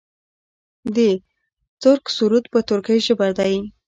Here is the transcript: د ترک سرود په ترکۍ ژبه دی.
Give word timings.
د 0.95 0.97
ترک 1.81 2.03
سرود 2.15 2.45
په 2.53 2.59
ترکۍ 2.67 2.99
ژبه 3.07 3.27
دی. 3.37 3.55